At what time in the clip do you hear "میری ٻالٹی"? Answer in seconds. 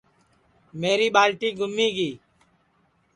0.79-1.49